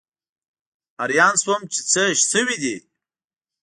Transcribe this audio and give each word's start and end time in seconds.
حیران 0.99 1.33
شوم 1.43 1.61
چې 1.73 1.79
څه 1.91 2.01
شوي 2.29 2.55
دي. 2.63 2.75